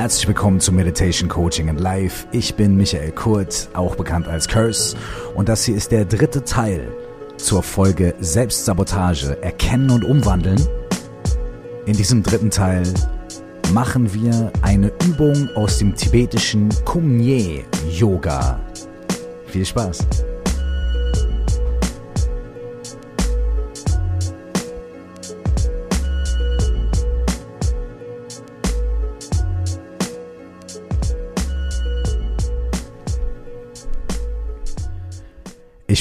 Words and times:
Herzlich 0.00 0.26
willkommen 0.28 0.60
zu 0.60 0.72
Meditation 0.72 1.28
Coaching 1.28 1.68
and 1.68 1.78
Life. 1.78 2.26
Ich 2.32 2.54
bin 2.54 2.74
Michael 2.74 3.12
Kurt, 3.12 3.68
auch 3.74 3.96
bekannt 3.96 4.28
als 4.28 4.48
Curse, 4.48 4.96
und 5.34 5.50
das 5.50 5.64
hier 5.64 5.76
ist 5.76 5.92
der 5.92 6.06
dritte 6.06 6.42
Teil 6.42 6.90
zur 7.36 7.62
Folge 7.62 8.14
Selbstsabotage, 8.18 9.36
Erkennen 9.42 9.90
und 9.90 10.02
Umwandeln. 10.02 10.58
In 11.84 11.92
diesem 11.92 12.22
dritten 12.22 12.48
Teil 12.48 12.82
machen 13.74 14.14
wir 14.14 14.50
eine 14.62 14.90
Übung 15.06 15.50
aus 15.54 15.76
dem 15.76 15.94
tibetischen 15.94 16.70
Kumye 16.86 17.66
Yoga. 17.90 18.58
Viel 19.48 19.66
Spaß! 19.66 19.98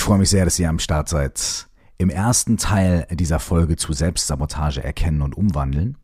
Freue 0.09 0.17
mich 0.17 0.31
sehr, 0.31 0.43
dass 0.43 0.57
ihr 0.57 0.69
am 0.69 0.79
Start 0.79 1.07
seid. 1.07 1.67
Im 1.99 2.09
ersten 2.09 2.57
Teil 2.57 3.05
dieser 3.11 3.37
Folge 3.37 3.75
zu 3.75 3.93
Selbstsabotage 3.93 4.83
erkennen 4.83 5.21
und 5.21 5.37
umwandeln 5.37 5.99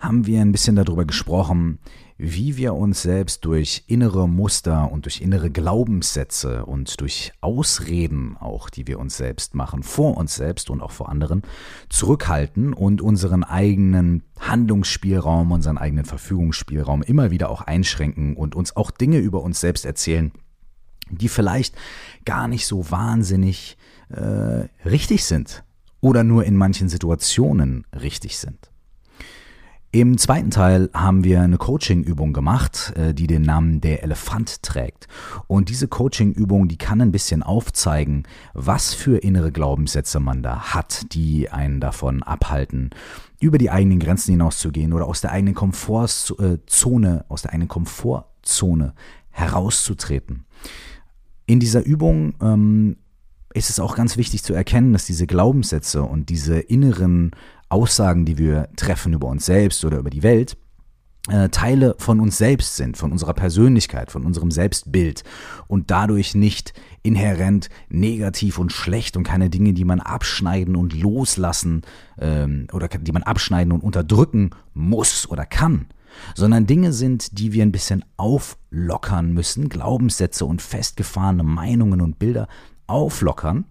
haben 0.00 0.24
wir 0.24 0.40
ein 0.40 0.50
bisschen 0.50 0.76
darüber 0.76 1.04
gesprochen, 1.04 1.78
wie 2.16 2.56
wir 2.56 2.72
uns 2.72 3.02
selbst 3.02 3.44
durch 3.44 3.84
innere 3.86 4.26
Muster 4.26 4.90
und 4.90 5.04
durch 5.04 5.20
innere 5.20 5.50
Glaubenssätze 5.50 6.64
und 6.64 7.02
durch 7.02 7.34
Ausreden 7.42 8.38
auch, 8.38 8.70
die 8.70 8.86
wir 8.86 8.98
uns 8.98 9.18
selbst 9.18 9.54
machen, 9.54 9.82
vor 9.82 10.16
uns 10.16 10.36
selbst 10.36 10.70
und 10.70 10.80
auch 10.80 10.92
vor 10.92 11.10
anderen, 11.10 11.42
zurückhalten 11.90 12.72
und 12.72 13.02
unseren 13.02 13.44
eigenen 13.44 14.22
Handlungsspielraum, 14.40 15.52
unseren 15.52 15.76
eigenen 15.76 16.06
Verfügungsspielraum 16.06 17.02
immer 17.02 17.30
wieder 17.30 17.50
auch 17.50 17.60
einschränken 17.60 18.36
und 18.36 18.54
uns 18.54 18.74
auch 18.74 18.90
Dinge 18.90 19.18
über 19.18 19.42
uns 19.42 19.60
selbst 19.60 19.84
erzählen, 19.84 20.32
die 21.10 21.28
vielleicht 21.28 21.74
gar 22.24 22.48
nicht 22.48 22.66
so 22.66 22.90
wahnsinnig 22.90 23.76
äh, 24.10 24.68
richtig 24.88 25.24
sind 25.24 25.64
oder 26.00 26.24
nur 26.24 26.44
in 26.44 26.56
manchen 26.56 26.88
Situationen 26.88 27.86
richtig 27.94 28.38
sind. 28.38 28.70
Im 29.94 30.18
zweiten 30.18 30.50
Teil 30.50 30.90
haben 30.92 31.22
wir 31.22 31.40
eine 31.40 31.56
Coaching-Übung 31.56 32.32
gemacht, 32.32 32.92
äh, 32.96 33.14
die 33.14 33.28
den 33.28 33.42
Namen 33.42 33.80
der 33.80 34.02
Elefant 34.02 34.60
trägt. 34.64 35.06
Und 35.46 35.68
diese 35.68 35.86
Coaching-Übung, 35.86 36.66
die 36.66 36.78
kann 36.78 37.00
ein 37.00 37.12
bisschen 37.12 37.44
aufzeigen, 37.44 38.24
was 38.54 38.92
für 38.92 39.18
innere 39.18 39.52
Glaubenssätze 39.52 40.18
man 40.18 40.42
da 40.42 40.74
hat, 40.74 41.14
die 41.14 41.48
einen 41.48 41.78
davon 41.78 42.24
abhalten, 42.24 42.90
über 43.38 43.56
die 43.56 43.70
eigenen 43.70 44.00
Grenzen 44.00 44.32
hinauszugehen 44.32 44.92
oder 44.92 45.06
aus 45.06 45.20
der 45.20 45.30
eigenen 45.30 45.54
Komfortzone, 45.54 47.24
aus 47.28 47.42
der 47.42 47.52
eigenen 47.52 47.68
Komfortzone 47.68 48.94
herauszutreten. 49.30 50.44
In 51.46 51.60
dieser 51.60 51.84
Übung 51.84 52.34
ähm, 52.40 52.96
ist 53.52 53.70
es 53.70 53.80
auch 53.80 53.96
ganz 53.96 54.16
wichtig 54.16 54.42
zu 54.42 54.54
erkennen, 54.54 54.92
dass 54.92 55.06
diese 55.06 55.26
Glaubenssätze 55.26 56.02
und 56.02 56.28
diese 56.28 56.58
inneren 56.58 57.30
Aussagen, 57.68 58.24
die 58.24 58.38
wir 58.38 58.68
treffen 58.76 59.12
über 59.12 59.28
uns 59.28 59.46
selbst 59.46 59.84
oder 59.84 59.98
über 59.98 60.10
die 60.10 60.22
Welt, 60.22 60.56
äh, 61.28 61.48
Teile 61.48 61.94
von 61.98 62.20
uns 62.20 62.36
selbst 62.36 62.76
sind, 62.76 62.96
von 62.96 63.10
unserer 63.10 63.32
Persönlichkeit, 63.32 64.10
von 64.10 64.24
unserem 64.24 64.50
Selbstbild 64.50 65.24
und 65.68 65.90
dadurch 65.90 66.34
nicht 66.34 66.74
inhärent 67.02 67.70
negativ 67.88 68.58
und 68.58 68.72
schlecht 68.72 69.16
und 69.16 69.24
keine 69.24 69.48
Dinge, 69.48 69.72
die 69.72 69.86
man 69.86 70.00
abschneiden 70.00 70.76
und 70.76 70.92
loslassen 70.92 71.82
ähm, 72.18 72.66
oder 72.72 72.88
die 72.88 73.12
man 73.12 73.22
abschneiden 73.22 73.72
und 73.72 73.82
unterdrücken 73.82 74.50
muss 74.74 75.28
oder 75.28 75.46
kann, 75.46 75.86
sondern 76.34 76.66
Dinge 76.66 76.92
sind, 76.92 77.38
die 77.38 77.52
wir 77.52 77.62
ein 77.62 77.72
bisschen 77.72 78.04
auflockern 78.16 79.32
müssen, 79.32 79.68
Glaubenssätze 79.68 80.44
und 80.44 80.62
festgefahrene 80.62 81.42
Meinungen 81.42 82.00
und 82.00 82.18
Bilder 82.18 82.48
auflockern 82.86 83.64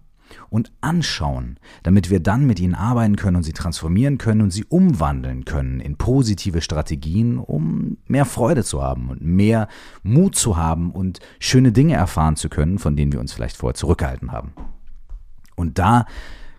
und 0.50 0.72
anschauen, 0.80 1.58
damit 1.82 2.10
wir 2.10 2.20
dann 2.20 2.46
mit 2.46 2.60
ihnen 2.60 2.74
arbeiten 2.74 3.16
können 3.16 3.36
und 3.36 3.42
sie 3.42 3.52
transformieren 3.52 4.18
können 4.18 4.40
und 4.40 4.50
sie 4.50 4.64
umwandeln 4.64 5.44
können 5.44 5.80
in 5.80 5.96
positive 5.96 6.60
Strategien, 6.60 7.38
um 7.38 7.98
mehr 8.06 8.24
Freude 8.24 8.64
zu 8.64 8.82
haben 8.82 9.10
und 9.10 9.22
mehr 9.22 9.68
Mut 10.02 10.34
zu 10.34 10.56
haben 10.56 10.90
und 10.90 11.20
schöne 11.38 11.72
Dinge 11.72 11.94
erfahren 11.94 12.36
zu 12.36 12.48
können, 12.48 12.78
von 12.78 12.96
denen 12.96 13.12
wir 13.12 13.20
uns 13.20 13.32
vielleicht 13.32 13.56
vorher 13.56 13.74
zurückgehalten 13.74 14.32
haben. 14.32 14.52
Und 15.56 15.78
da 15.78 16.06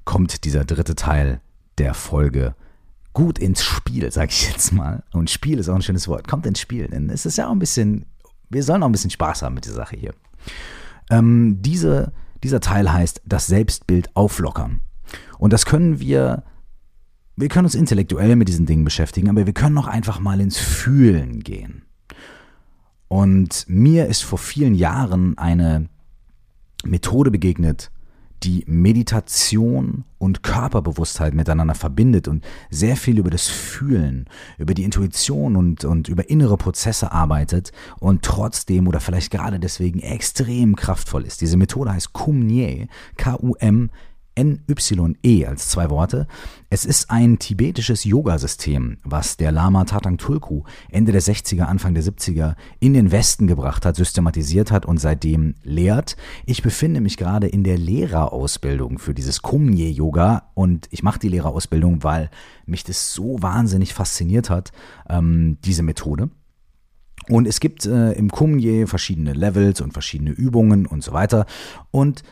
kommt 0.06 0.46
dieser 0.46 0.64
dritte 0.64 0.96
Teil 0.96 1.42
der 1.78 1.94
Folge 1.94 2.56
gut 3.16 3.40
ins 3.40 3.64
Spiel, 3.64 4.12
sag 4.12 4.30
ich 4.30 4.48
jetzt 4.52 4.72
mal. 4.72 5.02
Und 5.12 5.32
Spiel 5.32 5.58
ist 5.58 5.70
auch 5.70 5.76
ein 5.76 5.82
schönes 5.82 6.08
Wort. 6.08 6.28
Kommt 6.28 6.46
ins 6.46 6.60
Spiel, 6.60 6.88
denn 6.88 7.10
es 7.10 7.26
ist 7.26 7.38
ja 7.38 7.48
auch 7.48 7.52
ein 7.52 7.60
bisschen, 7.60 8.06
wir 8.50 8.62
sollen 8.62 8.84
auch 8.84 8.88
ein 8.88 8.92
bisschen 8.92 9.10
Spaß 9.10 9.42
haben 9.42 9.56
mit 9.56 9.66
der 9.66 9.74
Sache 9.74 9.96
hier. 9.96 10.14
Ähm, 11.10 11.58
diese, 11.62 12.12
dieser 12.44 12.60
Teil 12.60 12.92
heißt 12.92 13.24
das 13.26 13.48
Selbstbild 13.48 14.16
auflockern. 14.16 14.82
Und 15.40 15.54
das 15.54 15.66
können 15.66 16.00
wir, 16.00 16.44
wir 17.36 17.48
können 17.48 17.66
uns 17.66 17.74
intellektuell 17.74 18.36
mit 18.36 18.50
diesen 18.50 18.66
Dingen 18.66 18.84
beschäftigen, 18.84 19.30
aber 19.30 19.46
wir 19.46 19.54
können 19.54 19.78
auch 19.78 19.88
einfach 19.88 20.20
mal 20.20 20.40
ins 20.42 20.58
Fühlen 20.58 21.40
gehen. 21.40 21.84
Und 23.08 23.66
mir 23.68 24.08
ist 24.08 24.24
vor 24.24 24.40
vielen 24.40 24.76
Jahren 24.76 25.38
eine 25.38 25.88
Methode 26.84 27.32
begegnet, 27.32 27.92
die 28.44 28.64
Meditation 28.68 30.04
und 30.18 30.44
Körperbewusstheit 30.44 31.34
miteinander 31.34 31.76
verbindet 31.76 32.28
und 32.28 32.44
sehr 32.70 32.96
viel 32.96 33.18
über 33.18 33.30
das 33.30 33.48
Fühlen, 33.48 34.28
über 34.58 34.74
die 34.74 34.84
Intuition 34.84 35.56
und, 35.56 35.86
und 35.86 36.08
über 36.08 36.30
innere 36.30 36.58
Prozesse 36.58 37.12
arbeitet 37.12 37.72
und 38.00 38.24
trotzdem 38.24 38.88
oder 38.88 39.00
vielleicht 39.00 39.32
gerade 39.32 39.60
deswegen 39.60 40.00
extrem 40.00 40.76
kraftvoll 40.76 41.26
ist. 41.26 41.42
Diese 41.42 41.58
Methode 41.58 41.94
heißt 41.94 42.14
Kumnye, 42.14 42.88
K-U-M 43.18 43.90
NYE 44.38 45.48
als 45.48 45.70
zwei 45.70 45.90
Worte. 45.90 46.28
Es 46.70 46.86
ist 46.86 47.10
ein 47.10 47.40
tibetisches 47.40 48.04
Yoga-System, 48.04 48.98
was 49.04 49.38
der 49.38 49.52
Lama 49.52 49.86
Tatang 49.86 50.18
Tulku 50.18 50.64
Ende 50.90 51.12
der 51.12 51.22
60er, 51.22 51.64
Anfang 51.64 51.94
der 51.94 52.04
70er 52.04 52.56
in 52.80 52.94
den 52.94 53.12
Westen 53.12 53.48
gebracht 53.48 53.86
hat, 53.86 53.96
systematisiert 53.96 54.72
hat 54.72 54.86
und 54.86 55.00
seitdem 55.00 55.56
lehrt. 55.64 56.18
Ich 56.46 56.64
befinde 56.64 57.02
mich 57.02 57.18
gerade 57.18 57.48
in 57.48 57.64
der 57.64 57.78
Lehrerausbildung 57.78 59.00
für 59.00 59.14
dieses 59.14 59.42
Kumye-Yoga 59.42 60.52
und 60.54 60.88
ich 60.92 61.04
mache 61.04 61.20
die 61.20 61.30
Lehrerausbildung, 61.30 62.04
weil 62.04 62.30
mich 62.66 62.84
das 62.84 63.14
so 63.14 63.42
wahnsinnig 63.42 63.94
fasziniert 63.94 64.50
hat, 64.50 64.72
ähm, 65.10 65.58
diese 65.64 65.84
Methode. 65.84 66.30
Und 67.28 67.48
es 67.48 67.60
gibt 67.60 67.86
äh, 67.86 68.12
im 68.12 68.30
Kumye 68.30 68.86
verschiedene 68.86 69.34
Levels 69.34 69.82
und 69.82 69.94
verschiedene 69.94 70.32
Übungen 70.32 70.86
und 70.86 71.04
so 71.04 71.12
weiter. 71.12 71.46
Und 71.92 72.24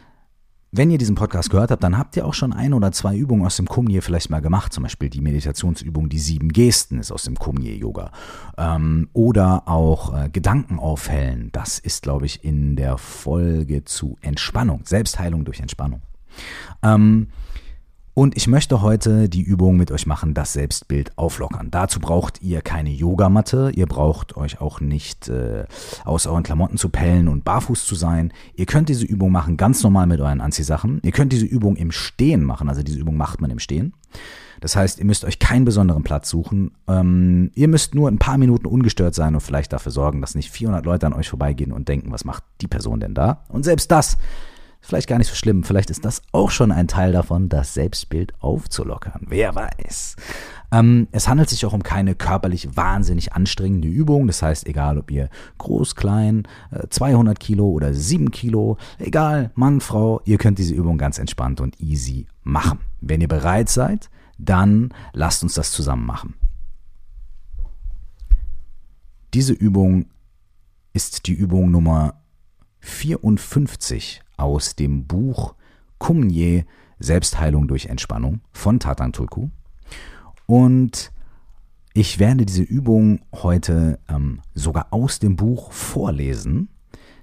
wenn 0.75 0.89
ihr 0.89 0.97
diesen 0.97 1.13
Podcast 1.13 1.51
gehört 1.51 1.69
habt, 1.69 1.83
dann 1.83 1.99
habt 1.99 2.17
ihr 2.17 2.25
auch 2.25 2.33
schon 2.33 2.51
ein 2.51 2.73
oder 2.73 2.91
zwei 2.91 3.15
Übungen 3.15 3.45
aus 3.45 3.57
dem 3.57 3.67
Kumye 3.67 4.01
vielleicht 4.01 4.31
mal 4.31 4.41
gemacht. 4.41 4.73
Zum 4.73 4.81
Beispiel 4.81 5.07
die 5.07 5.21
Meditationsübung, 5.21 6.09
die 6.09 6.17
sieben 6.17 6.49
Gesten 6.49 6.97
ist 6.97 7.11
aus 7.11 7.23
dem 7.23 7.37
Kumye-Yoga. 7.37 8.11
Ähm, 8.57 9.07
oder 9.13 9.67
auch 9.67 10.17
äh, 10.17 10.29
Gedanken 10.29 10.79
aufhellen. 10.79 11.49
Das 11.51 11.77
ist, 11.77 12.01
glaube 12.01 12.25
ich, 12.25 12.43
in 12.43 12.75
der 12.75 12.97
Folge 12.97 13.85
zu 13.85 14.17
Entspannung. 14.21 14.81
Selbstheilung 14.85 15.45
durch 15.45 15.59
Entspannung. 15.59 16.01
Ähm, 16.81 17.27
und 18.13 18.37
ich 18.37 18.47
möchte 18.47 18.81
heute 18.81 19.27
die 19.27 19.41
Übung 19.41 19.77
mit 19.77 19.91
euch 19.91 20.05
machen, 20.05 20.33
das 20.33 20.53
Selbstbild 20.53 21.17
auflockern. 21.17 21.69
Dazu 21.71 21.99
braucht 21.99 22.41
ihr 22.41 22.61
keine 22.61 22.91
Yogamatte, 22.91 23.71
ihr 23.73 23.87
braucht 23.87 24.37
euch 24.37 24.61
auch 24.61 24.81
nicht 24.81 25.29
äh, 25.29 25.65
aus 26.05 26.27
euren 26.27 26.43
Klamotten 26.43 26.77
zu 26.77 26.89
pellen 26.89 27.27
und 27.27 27.43
barfuß 27.43 27.85
zu 27.85 27.95
sein. 27.95 28.31
Ihr 28.55 28.65
könnt 28.65 28.89
diese 28.89 29.05
Übung 29.05 29.31
machen 29.31 29.57
ganz 29.57 29.81
normal 29.81 30.05
mit 30.07 30.19
euren 30.19 30.41
Anziehsachen. 30.41 30.99
Ihr 31.03 31.11
könnt 31.11 31.33
diese 31.33 31.45
Übung 31.45 31.75
im 31.75 31.91
Stehen 31.91 32.43
machen, 32.43 32.69
also 32.69 32.83
diese 32.83 32.99
Übung 32.99 33.17
macht 33.17 33.41
man 33.41 33.49
im 33.49 33.59
Stehen. 33.59 33.93
Das 34.61 34.77
heißt, 34.77 34.99
ihr 34.99 35.05
müsst 35.05 35.25
euch 35.25 35.39
keinen 35.39 35.65
besonderen 35.65 36.03
Platz 36.03 36.29
suchen. 36.29 36.71
Ähm, 36.87 37.51
ihr 37.53 37.67
müsst 37.67 37.95
nur 37.95 38.07
ein 38.07 38.19
paar 38.19 38.37
Minuten 38.37 38.65
ungestört 38.65 39.13
sein 39.13 39.35
und 39.35 39.41
vielleicht 39.41 39.73
dafür 39.73 39.91
sorgen, 39.91 40.21
dass 40.21 40.35
nicht 40.35 40.51
400 40.51 40.85
Leute 40.85 41.05
an 41.05 41.13
euch 41.13 41.27
vorbeigehen 41.27 41.73
und 41.73 41.89
denken, 41.89 42.11
was 42.13 42.23
macht 42.23 42.43
die 42.61 42.67
Person 42.67 43.01
denn 43.01 43.13
da? 43.13 43.43
Und 43.49 43.63
selbst 43.63 43.91
das 43.91 44.17
Vielleicht 44.85 45.07
gar 45.07 45.17
nicht 45.17 45.29
so 45.29 45.35
schlimm. 45.35 45.63
Vielleicht 45.63 45.89
ist 45.89 46.03
das 46.03 46.21
auch 46.33 46.51
schon 46.51 46.73
ein 46.73 46.89
Teil 46.89 47.13
davon, 47.13 47.47
das 47.47 47.73
Selbstbild 47.73 48.33
aufzulockern. 48.41 49.21
Wer 49.29 49.55
weiß. 49.55 50.17
Ähm, 50.73 51.07
es 51.13 51.29
handelt 51.29 51.49
sich 51.49 51.65
auch 51.65 51.71
um 51.71 51.83
keine 51.83 52.15
körperlich 52.15 52.75
wahnsinnig 52.75 53.31
anstrengende 53.31 53.87
Übung. 53.87 54.27
Das 54.27 54.41
heißt, 54.41 54.67
egal 54.67 54.97
ob 54.97 55.09
ihr 55.09 55.29
groß, 55.57 55.95
klein, 55.95 56.45
200 56.89 57.37
äh, 57.37 57.39
Kilo 57.39 57.69
oder 57.69 57.93
7 57.93 58.29
Kilo, 58.31 58.75
egal, 58.99 59.51
Mann, 59.55 59.79
Frau, 59.79 60.21
ihr 60.25 60.37
könnt 60.37 60.59
diese 60.59 60.75
Übung 60.75 60.97
ganz 60.97 61.17
entspannt 61.17 61.61
und 61.61 61.79
easy 61.79 62.27
machen. 62.43 62.79
Wenn 62.99 63.21
ihr 63.21 63.29
bereit 63.29 63.69
seid, 63.69 64.09
dann 64.37 64.93
lasst 65.13 65.43
uns 65.43 65.53
das 65.53 65.71
zusammen 65.71 66.05
machen. 66.05 66.33
Diese 69.33 69.53
Übung 69.53 70.07
ist 70.91 71.25
die 71.27 71.33
Übung 71.33 71.71
Nummer 71.71 72.15
54 72.81 74.21
aus 74.43 74.75
dem 74.75 75.07
Buch 75.07 75.55
Kumye 75.97 76.65
Selbstheilung 76.99 77.67
durch 77.67 77.87
Entspannung 77.87 78.41
von 78.51 78.79
Tatan 78.79 79.13
Tulku. 79.13 79.49
Und 80.45 81.11
Ich 81.95 82.17
werde 82.17 82.45
diese 82.45 82.63
Übung 82.63 83.19
heute 83.31 83.99
ähm, 84.09 84.41
sogar 84.55 84.87
aus 84.89 85.19
dem 85.19 85.35
Buch 85.35 85.71
vorlesen, 85.71 86.69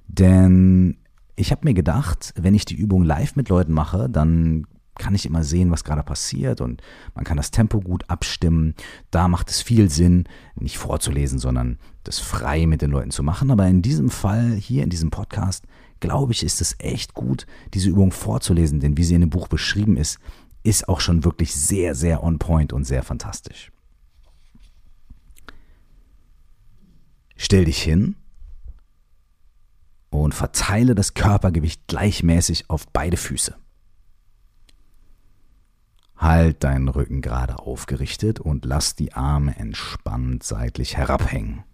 denn 0.06 0.98
ich 1.34 1.50
habe 1.50 1.62
mir 1.64 1.74
gedacht, 1.74 2.32
wenn 2.36 2.54
ich 2.54 2.66
die 2.66 2.76
Übung 2.76 3.02
live 3.02 3.34
mit 3.34 3.48
Leuten 3.48 3.72
mache, 3.72 4.08
dann 4.08 4.66
kann 4.96 5.14
ich 5.16 5.26
immer 5.26 5.42
sehen, 5.42 5.72
was 5.72 5.82
gerade 5.82 6.04
passiert 6.04 6.60
und 6.60 6.82
man 7.16 7.24
kann 7.24 7.36
das 7.36 7.50
Tempo 7.50 7.80
gut 7.80 8.08
abstimmen. 8.08 8.74
Da 9.10 9.26
macht 9.26 9.50
es 9.50 9.60
viel 9.60 9.90
Sinn, 9.90 10.24
nicht 10.54 10.78
vorzulesen, 10.78 11.40
sondern 11.40 11.78
das 12.04 12.20
frei 12.20 12.66
mit 12.66 12.80
den 12.80 12.90
Leuten 12.92 13.10
zu 13.10 13.24
machen. 13.24 13.50
Aber 13.50 13.66
in 13.66 13.82
diesem 13.82 14.10
Fall, 14.10 14.52
hier 14.52 14.84
in 14.84 14.90
diesem 14.90 15.10
Podcast, 15.10 15.64
glaube 16.00 16.32
ich, 16.32 16.42
ist 16.42 16.60
es 16.60 16.74
echt 16.78 17.14
gut, 17.14 17.46
diese 17.74 17.90
Übung 17.90 18.12
vorzulesen, 18.12 18.80
denn 18.80 18.96
wie 18.96 19.04
sie 19.04 19.14
in 19.14 19.20
dem 19.20 19.30
Buch 19.30 19.48
beschrieben 19.48 19.96
ist, 19.96 20.18
ist 20.62 20.88
auch 20.88 21.00
schon 21.00 21.24
wirklich 21.24 21.54
sehr, 21.54 21.94
sehr 21.94 22.22
on 22.22 22.38
point 22.38 22.72
und 22.72 22.84
sehr 22.84 23.02
fantastisch. 23.02 23.70
Stell 27.36 27.64
dich 27.64 27.82
hin 27.82 28.16
und 30.10 30.34
verteile 30.34 30.94
das 30.94 31.14
Körpergewicht 31.14 31.86
gleichmäßig 31.86 32.68
auf 32.68 32.86
beide 32.88 33.16
Füße. 33.16 33.56
Halt 36.16 36.64
deinen 36.64 36.88
Rücken 36.88 37.22
gerade 37.22 37.58
aufgerichtet 37.60 38.40
und 38.40 38.66
lass 38.66 38.94
die 38.94 39.14
Arme 39.14 39.56
entspannt 39.56 40.42
seitlich 40.42 40.98
herabhängen. 40.98 41.64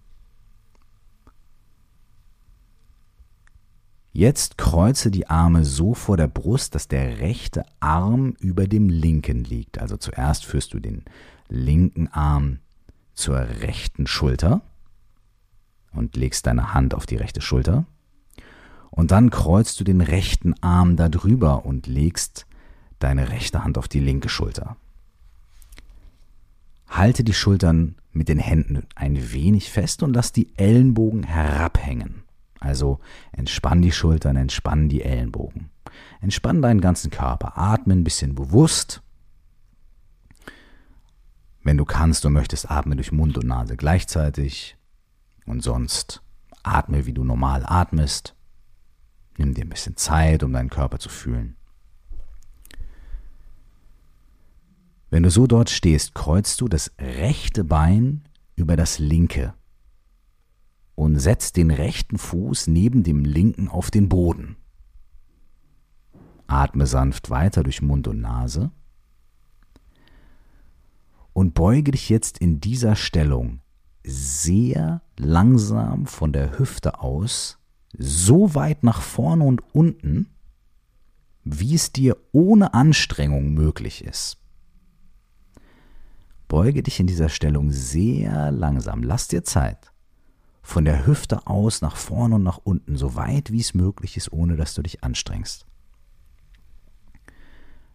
Jetzt 4.16 4.56
kreuze 4.56 5.10
die 5.10 5.28
Arme 5.28 5.62
so 5.66 5.92
vor 5.92 6.16
der 6.16 6.26
Brust, 6.26 6.74
dass 6.74 6.88
der 6.88 7.18
rechte 7.18 7.66
Arm 7.80 8.32
über 8.40 8.66
dem 8.66 8.88
linken 8.88 9.44
liegt. 9.44 9.78
Also 9.78 9.98
zuerst 9.98 10.46
führst 10.46 10.72
du 10.72 10.80
den 10.80 11.04
linken 11.50 12.08
Arm 12.08 12.60
zur 13.12 13.36
rechten 13.36 14.06
Schulter 14.06 14.62
und 15.92 16.16
legst 16.16 16.46
deine 16.46 16.72
Hand 16.72 16.94
auf 16.94 17.04
die 17.04 17.16
rechte 17.16 17.42
Schulter. 17.42 17.84
Und 18.88 19.10
dann 19.10 19.28
kreuzt 19.28 19.78
du 19.80 19.84
den 19.84 20.00
rechten 20.00 20.54
Arm 20.62 20.96
darüber 20.96 21.66
und 21.66 21.86
legst 21.86 22.46
deine 22.98 23.28
rechte 23.28 23.64
Hand 23.64 23.76
auf 23.76 23.86
die 23.86 24.00
linke 24.00 24.30
Schulter. 24.30 24.78
Halte 26.88 27.22
die 27.22 27.34
Schultern 27.34 27.96
mit 28.12 28.30
den 28.30 28.38
Händen 28.38 28.84
ein 28.94 29.34
wenig 29.34 29.70
fest 29.70 30.02
und 30.02 30.14
lass 30.14 30.32
die 30.32 30.56
Ellenbogen 30.56 31.24
herabhängen. 31.24 32.25
Also 32.66 32.98
entspann 33.32 33.80
die 33.80 33.92
Schultern, 33.92 34.36
entspann 34.36 34.88
die 34.88 35.02
Ellenbogen. 35.02 35.70
Entspann 36.20 36.62
deinen 36.62 36.80
ganzen 36.80 37.10
Körper. 37.10 37.56
Atme 37.56 37.94
ein 37.94 38.04
bisschen 38.04 38.34
bewusst. 38.34 39.02
Wenn 41.62 41.76
du 41.76 41.84
kannst 41.84 42.26
und 42.26 42.32
möchtest, 42.32 42.70
atme 42.70 42.96
durch 42.96 43.12
Mund 43.12 43.38
und 43.38 43.46
Nase 43.46 43.76
gleichzeitig. 43.76 44.76
Und 45.46 45.62
sonst 45.62 46.22
atme, 46.64 47.06
wie 47.06 47.12
du 47.12 47.22
normal 47.22 47.64
atmest. 47.64 48.34
Nimm 49.38 49.54
dir 49.54 49.64
ein 49.64 49.70
bisschen 49.70 49.96
Zeit, 49.96 50.42
um 50.42 50.52
deinen 50.52 50.70
Körper 50.70 50.98
zu 50.98 51.08
fühlen. 51.08 51.56
Wenn 55.08 55.22
du 55.22 55.30
so 55.30 55.46
dort 55.46 55.70
stehst, 55.70 56.14
kreuzt 56.14 56.60
du 56.60 56.66
das 56.66 56.90
rechte 56.98 57.62
Bein 57.62 58.24
über 58.56 58.74
das 58.76 58.98
linke 58.98 59.54
und 60.96 61.18
setzt 61.20 61.56
den 61.56 61.70
rechten 61.70 62.18
Fuß 62.18 62.66
neben 62.66 63.04
dem 63.04 63.24
linken 63.24 63.68
auf 63.68 63.92
den 63.92 64.08
Boden. 64.08 64.56
Atme 66.48 66.86
sanft 66.86 67.30
weiter 67.30 67.62
durch 67.62 67.82
Mund 67.82 68.08
und 68.08 68.20
Nase 68.20 68.72
und 71.32 71.54
beuge 71.54 71.92
dich 71.92 72.08
jetzt 72.08 72.38
in 72.38 72.60
dieser 72.60 72.96
Stellung 72.96 73.60
sehr 74.04 75.02
langsam 75.18 76.06
von 76.06 76.32
der 76.32 76.58
Hüfte 76.58 77.00
aus 77.00 77.58
so 77.98 78.54
weit 78.54 78.82
nach 78.82 79.02
vorne 79.02 79.44
und 79.44 79.62
unten, 79.74 80.28
wie 81.44 81.74
es 81.74 81.92
dir 81.92 82.16
ohne 82.32 82.74
Anstrengung 82.74 83.52
möglich 83.52 84.04
ist. 84.04 84.38
Beuge 86.48 86.82
dich 86.82 87.00
in 87.00 87.06
dieser 87.06 87.28
Stellung 87.28 87.70
sehr 87.70 88.50
langsam, 88.50 89.02
lass 89.02 89.28
dir 89.28 89.44
Zeit. 89.44 89.92
Von 90.66 90.84
der 90.84 91.06
Hüfte 91.06 91.46
aus 91.46 91.80
nach 91.80 91.94
vorne 91.94 92.34
und 92.34 92.42
nach 92.42 92.58
unten, 92.58 92.96
so 92.96 93.14
weit 93.14 93.52
wie 93.52 93.60
es 93.60 93.72
möglich 93.72 94.16
ist, 94.16 94.32
ohne 94.32 94.56
dass 94.56 94.74
du 94.74 94.82
dich 94.82 95.04
anstrengst. 95.04 95.64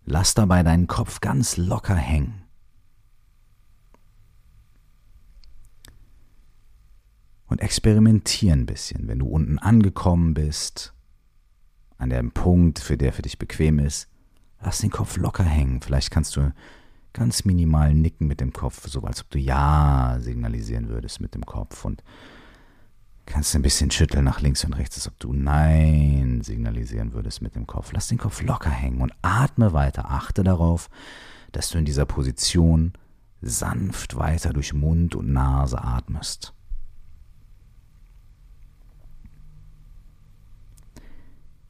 Lass 0.05 0.35
dabei 0.35 0.63
deinen 0.63 0.87
Kopf 0.87 1.19
ganz 1.19 1.57
locker 1.57 1.97
hängen. 1.97 2.43
Und 7.47 7.59
experimentier 7.59 8.53
ein 8.53 8.65
bisschen, 8.65 9.09
wenn 9.09 9.19
du 9.19 9.27
unten 9.27 9.59
angekommen 9.59 10.33
bist, 10.33 10.93
an 11.97 12.09
dem 12.09 12.31
Punkt, 12.31 12.79
für 12.79 12.95
der 12.95 13.11
für 13.11 13.21
dich 13.21 13.37
bequem 13.37 13.79
ist, 13.79 14.07
lass 14.61 14.77
den 14.77 14.91
Kopf 14.91 15.17
locker 15.17 15.43
hängen. 15.43 15.81
Vielleicht 15.81 16.09
kannst 16.09 16.37
du 16.37 16.53
ganz 17.11 17.43
minimal 17.43 17.93
nicken 17.93 18.27
mit 18.27 18.39
dem 18.39 18.53
Kopf, 18.53 18.87
so 18.87 19.01
als 19.01 19.21
ob 19.23 19.29
du 19.29 19.39
Ja 19.39 20.15
signalisieren 20.21 20.87
würdest 20.87 21.19
mit 21.19 21.35
dem 21.35 21.45
Kopf 21.45 21.83
und 21.83 22.01
kannst 23.31 23.55
ein 23.55 23.61
bisschen 23.61 23.91
schütteln 23.91 24.25
nach 24.25 24.41
links 24.41 24.65
und 24.65 24.73
rechts, 24.73 24.97
als 24.97 25.07
ob 25.07 25.17
du 25.19 25.31
Nein 25.31 26.41
signalisieren 26.43 27.13
würdest 27.13 27.41
mit 27.41 27.55
dem 27.55 27.65
Kopf. 27.65 27.93
Lass 27.93 28.09
den 28.09 28.17
Kopf 28.17 28.41
locker 28.41 28.69
hängen 28.69 29.01
und 29.01 29.13
atme 29.21 29.71
weiter. 29.71 30.11
Achte 30.11 30.43
darauf, 30.43 30.89
dass 31.51 31.69
du 31.69 31.77
in 31.77 31.85
dieser 31.85 32.05
Position 32.05 32.93
sanft 33.41 34.17
weiter 34.17 34.51
durch 34.53 34.73
Mund 34.73 35.15
und 35.15 35.31
Nase 35.31 35.81
atmest. 35.81 36.53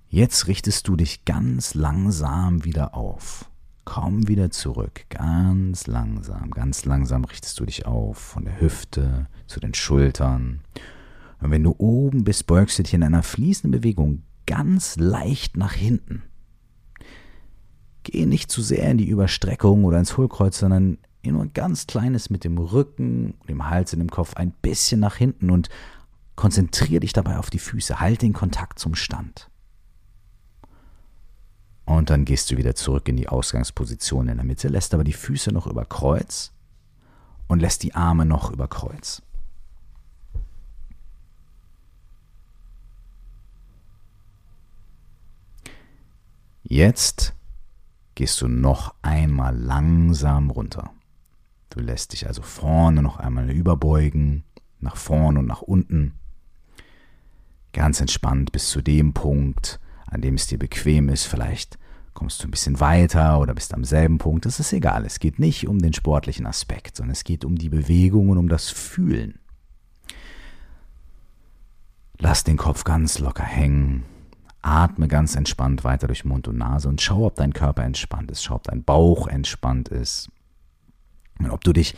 Jetzt 0.09 0.47
richtest 0.47 0.87
du 0.87 0.95
dich 0.95 1.25
ganz 1.25 1.73
langsam 1.73 2.65
wieder 2.65 2.95
auf. 2.95 3.49
Komm 3.85 4.27
wieder 4.27 4.51
zurück, 4.51 5.05
ganz 5.09 5.87
langsam, 5.87 6.51
ganz 6.51 6.85
langsam 6.85 7.23
richtest 7.23 7.59
du 7.59 7.65
dich 7.65 7.85
auf, 7.85 8.17
von 8.17 8.45
der 8.45 8.59
Hüfte 8.59 9.27
zu 9.47 9.59
den 9.59 9.73
Schultern. 9.73 10.61
Und 11.41 11.51
wenn 11.51 11.63
du 11.63 11.75
oben 11.77 12.23
bist, 12.23 12.47
beugst 12.47 12.79
du 12.79 12.83
dich 12.83 12.93
in 12.93 13.03
einer 13.03 13.23
fließenden 13.23 13.81
Bewegung 13.81 14.23
ganz 14.45 14.95
leicht 14.97 15.57
nach 15.57 15.73
hinten. 15.73 16.23
Geh 18.03 18.25
nicht 18.25 18.51
zu 18.51 18.61
sehr 18.61 18.89
in 18.89 18.97
die 18.97 19.09
Überstreckung 19.09 19.83
oder 19.83 19.99
ins 19.99 20.17
Hohlkreuz, 20.17 20.59
sondern 20.59 20.97
nur 21.23 21.43
ein 21.43 21.53
ganz 21.53 21.85
kleines 21.85 22.29
mit 22.29 22.43
dem 22.43 22.57
Rücken, 22.57 23.35
dem 23.47 23.69
Hals 23.69 23.93
und 23.93 23.99
dem 23.99 24.09
Kopf 24.09 24.35
ein 24.35 24.51
bisschen 24.61 24.99
nach 24.99 25.15
hinten 25.15 25.51
und 25.51 25.69
konzentriere 26.35 27.01
dich 27.01 27.13
dabei 27.13 27.37
auf 27.37 27.49
die 27.49 27.59
Füße. 27.59 27.99
Halt 27.99 28.21
den 28.21 28.33
Kontakt 28.33 28.79
zum 28.79 28.95
Stand. 28.95 29.49
Und 31.85 32.09
dann 32.09 32.25
gehst 32.25 32.49
du 32.49 32.57
wieder 32.57 32.73
zurück 32.73 33.07
in 33.07 33.17
die 33.17 33.27
Ausgangsposition 33.27 34.29
in 34.29 34.37
der 34.37 34.45
Mitte, 34.45 34.67
lässt 34.67 34.93
aber 34.93 35.03
die 35.03 35.13
Füße 35.13 35.51
noch 35.51 35.67
über 35.67 35.85
Kreuz 35.85 36.53
und 37.47 37.59
lässt 37.59 37.83
die 37.83 37.93
Arme 37.93 38.25
noch 38.25 38.51
über 38.51 38.67
Kreuz. 38.67 39.21
Jetzt 46.63 47.33
gehst 48.15 48.39
du 48.41 48.47
noch 48.47 48.95
einmal 49.01 49.57
langsam 49.57 50.49
runter. 50.49 50.91
Du 51.69 51.79
lässt 51.79 52.13
dich 52.13 52.27
also 52.27 52.41
vorne 52.41 53.01
noch 53.01 53.17
einmal 53.17 53.49
überbeugen, 53.49 54.43
nach 54.79 54.97
vorne 54.97 55.39
und 55.39 55.47
nach 55.47 55.61
unten. 55.61 56.13
Ganz 57.73 58.01
entspannt 58.01 58.51
bis 58.51 58.69
zu 58.69 58.81
dem 58.81 59.13
Punkt, 59.13 59.79
an 60.05 60.21
dem 60.21 60.35
es 60.35 60.47
dir 60.47 60.59
bequem 60.59 61.07
ist. 61.09 61.25
Vielleicht 61.25 61.79
kommst 62.13 62.43
du 62.43 62.47
ein 62.47 62.51
bisschen 62.51 62.79
weiter 62.81 63.39
oder 63.39 63.53
bist 63.53 63.73
am 63.73 63.85
selben 63.85 64.17
Punkt. 64.17 64.45
Das 64.45 64.59
ist 64.59 64.73
egal. 64.73 65.05
Es 65.05 65.19
geht 65.19 65.39
nicht 65.39 65.67
um 65.67 65.79
den 65.79 65.93
sportlichen 65.93 66.45
Aspekt, 66.45 66.97
sondern 66.97 67.13
es 67.13 67.23
geht 67.23 67.45
um 67.45 67.55
die 67.55 67.69
Bewegung 67.69 68.29
und 68.29 68.37
um 68.37 68.49
das 68.49 68.69
Fühlen. 68.69 69.39
Lass 72.17 72.43
den 72.43 72.57
Kopf 72.57 72.83
ganz 72.83 73.17
locker 73.17 73.43
hängen. 73.43 74.03
Atme 74.61 75.07
ganz 75.07 75.35
entspannt 75.35 75.83
weiter 75.83 76.07
durch 76.07 76.25
Mund 76.25 76.47
und 76.47 76.57
Nase 76.57 76.87
und 76.87 77.01
schau, 77.01 77.25
ob 77.25 77.35
dein 77.35 77.53
Körper 77.53 77.83
entspannt 77.83 78.31
ist. 78.31 78.43
Schau, 78.43 78.55
ob 78.55 78.63
dein 78.63 78.83
Bauch 78.83 79.27
entspannt 79.27 79.89
ist. 79.89 80.29
Und 81.39 81.49
ob 81.49 81.63
du 81.63 81.73
dich 81.73 81.95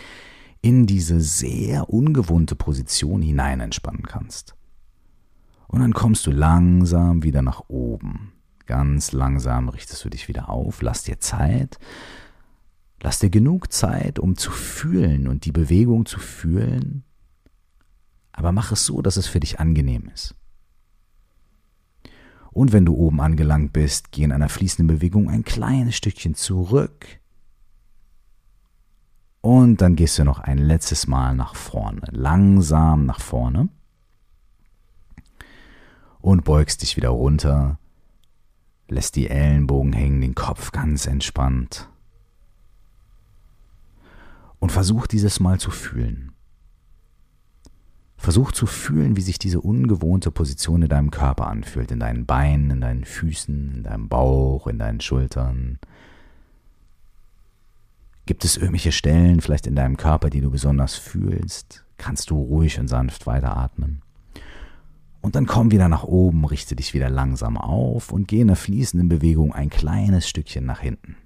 in 0.62 0.86
diese 0.86 1.20
sehr 1.20 1.90
ungewohnte 1.90 2.56
Position 2.56 3.22
hinein 3.22 3.60
entspannen 3.60 4.04
kannst. 4.04 4.56
Und 5.68 5.82
dann 5.82 5.94
kommst 5.94 6.26
du 6.26 6.32
langsam 6.32 7.24
wieder 7.24 7.42
nach 7.42 7.64
oben. 7.68 8.32
Ganz 8.66 9.12
langsam 9.12 9.68
richtest 9.68 10.06
du 10.06 10.10
dich 10.10 10.30
wieder 10.30 10.48
auf, 10.48 10.82
lass 10.82 11.04
dir 11.04 11.20
Zeit. 11.20 11.80
Lass 13.02 13.20
dir 13.20 13.30
genug 13.30 13.74
Zeit, 13.74 14.20
um 14.20 14.38
zu 14.38 14.52
fühlen 14.52 15.28
und 15.28 15.44
die 15.44 15.52
Bewegung 15.52 16.06
zu 16.06 16.20
fühlen. 16.20 17.04
Aber 18.32 18.54
mach 18.54 18.72
es 18.72 18.86
so, 18.86 19.02
dass 19.02 19.18
es 19.18 19.28
für 19.28 19.42
dich 19.42 19.60
angenehm 19.60 20.10
ist. 20.14 20.36
Und 22.54 22.72
wenn 22.72 22.86
du 22.86 22.94
oben 22.94 23.20
angelangt 23.20 23.74
bist, 23.74 24.12
geh 24.12 24.24
in 24.24 24.32
einer 24.32 24.48
fließenden 24.48 24.96
Bewegung 24.96 25.30
ein 25.30 25.44
kleines 25.44 25.96
Stückchen 25.96 26.36
zurück 26.36 27.20
Und 29.46 29.82
dann 29.82 29.98
gehst 29.98 30.18
du 30.20 30.24
noch 30.24 30.40
ein 30.40 30.58
letztes 30.58 31.06
Mal 31.06 31.36
nach 31.36 31.56
vorne, 31.56 32.04
langsam 32.12 33.06
nach 33.06 33.20
vorne. 33.20 33.68
Und 36.22 36.46
beugst 36.46 36.82
dich 36.82 36.96
wieder 36.96 37.10
runter, 37.10 37.78
lässt 38.88 39.18
die 39.18 39.30
Ellenbogen 39.30 39.92
hängen, 39.92 40.22
den 40.22 40.34
Kopf 40.34 40.72
ganz 40.72 41.08
entspannt. 41.08 41.90
Und 44.60 44.72
versuch 44.72 45.08
dieses 45.08 45.42
Mal 45.42 45.60
zu 45.60 45.72
fühlen. 45.72 46.33
Versuch 48.24 48.52
zu 48.52 48.66
fühlen, 48.66 49.18
wie 49.18 49.22
sich 49.22 49.38
diese 49.38 49.62
ungewohnte 49.62 50.32
Position 50.32 50.82
in 50.82 50.90
deinem 50.90 51.12
Körper 51.12 51.48
anfühlt, 51.48 51.92
in 51.92 52.00
deinen 52.00 52.26
Beinen, 52.26 52.72
in 52.72 52.82
deinen 52.82 53.06
Füßen, 53.06 53.76
in 53.76 53.84
deinem 53.84 54.10
Bauch, 54.10 54.66
in 54.68 54.80
deinen 54.80 55.02
Schultern, 55.02 55.78
Gibt 58.26 58.46
es 58.46 58.56
irgendwelche 58.56 58.94
Stellen 58.94 59.42
vielleicht 59.42 59.68
in 59.68 59.76
deinem 59.76 59.98
Körper, 59.98 60.30
die 60.30 60.40
du 60.40 60.50
besonders 60.50 60.96
fühlst? 60.96 61.84
Kannst 61.98 62.30
du 62.30 62.42
ruhig 62.42 62.80
und 62.80 62.88
sanft 62.88 63.28
weiteratmen? 63.28 64.02
Und 65.22 65.36
dann 65.36 65.46
komm 65.46 65.72
wieder 65.72 65.90
nach 65.90 66.04
oben, 66.04 66.46
richte 66.46 66.76
dich 66.76 66.94
wieder 66.94 67.10
langsam 67.10 67.58
auf 67.58 68.12
und 68.12 68.28
geh 68.28 68.42
in 68.42 68.48
der 68.48 68.56
fließenden 68.56 69.10
Bewegung 69.10 69.54
ein 69.54 69.70
kleines 69.70 70.28
Stückchen 70.28 70.66
nach 70.66 70.80
hinten. 70.80 71.18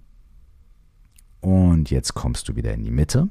Und 1.39 1.91
jetzt 1.91 2.15
kommst 2.15 2.49
du 2.49 2.55
wieder 2.55 2.73
in 2.73 2.83
die 2.83 2.91
Mitte. 2.91 3.29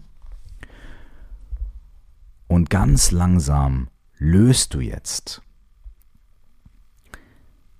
Und 2.48 2.70
ganz 2.70 3.10
langsam 3.10 3.88
löst 4.18 4.74
du 4.74 4.80
jetzt 4.80 5.42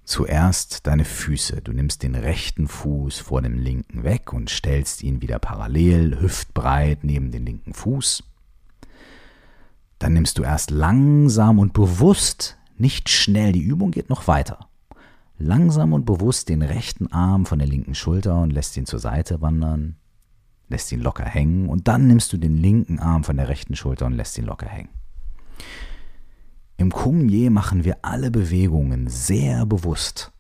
zuerst 0.07 0.87
deine 0.87 1.05
Füße. 1.05 1.61
Du 1.61 1.73
nimmst 1.73 2.03
den 2.03 2.15
rechten 2.15 2.69
Fuß 2.69 3.19
vor 3.19 3.43
dem 3.43 3.59
linken 3.59 4.05
weg 4.05 4.33
und 4.33 4.49
stellst 4.49 5.03
ihn 5.03 5.21
wieder 5.21 5.39
parallel, 5.39 6.21
hüftbreit 6.21 7.05
neben 7.05 7.33
den 7.33 7.45
linken 7.45 7.75
Fuß. 7.75 8.23
Dann 9.99 10.13
nimmst 10.13 10.39
du 10.39 10.43
erst 10.43 10.71
langsam 10.71 11.59
und 11.59 11.73
bewusst, 11.73 12.57
nicht 12.79 13.09
schnell, 13.09 13.53
die 13.53 13.63
Übung 13.63 13.91
geht 13.91 14.09
noch 14.09 14.29
weiter. 14.29 14.69
Langsam 15.39 15.93
und 15.93 16.07
bewusst 16.07 16.49
den 16.49 16.63
rechten 16.63 17.13
Arm 17.13 17.45
von 17.45 17.59
der 17.59 17.69
linken 17.69 17.95
Schulter 17.95 18.41
und 18.41 18.51
lässt 18.51 18.77
ihn 18.77 18.87
zur 18.87 19.01
Seite 19.01 19.43
wandern, 19.43 19.97
lässt 20.69 20.91
ihn 20.93 21.01
locker 21.01 21.25
hängen 21.25 21.69
und 21.69 21.89
dann 21.89 22.07
nimmst 22.07 22.33
du 22.33 22.39
den 22.39 22.57
linken 22.57 22.99
Arm 22.99 23.25
von 23.25 23.37
der 23.37 23.49
rechten 23.49 23.77
Schulter 23.77 24.07
und 24.07 24.15
lässt 24.15 24.37
ihn 24.39 24.47
locker 24.47 24.67
hängen. 24.67 24.91
Im 26.77 26.91
Kumye 26.91 27.51
machen 27.51 27.85
wir 27.85 27.99
alle 28.03 28.31
Bewegungen 28.31 29.09
sehr 29.09 29.65
bewusst. 29.65 30.33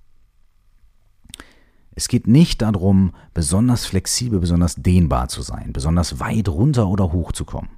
Es 1.94 2.08
geht 2.08 2.26
nicht 2.26 2.60
darum, 2.60 3.12
besonders 3.32 3.86
flexibel, 3.86 4.38
besonders 4.38 4.74
dehnbar 4.74 5.28
zu 5.28 5.40
sein, 5.40 5.72
besonders 5.72 6.20
weit 6.20 6.48
runter 6.48 6.88
oder 6.88 7.10
hoch 7.12 7.32
zu 7.32 7.46
kommen, 7.46 7.70